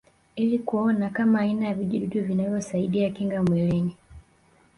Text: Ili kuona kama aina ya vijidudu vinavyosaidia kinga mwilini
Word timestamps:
Ili 0.35 0.59
kuona 0.59 1.09
kama 1.09 1.39
aina 1.39 1.67
ya 1.67 1.73
vijidudu 1.73 2.23
vinavyosaidia 2.25 3.09
kinga 3.09 3.43
mwilini 3.43 3.97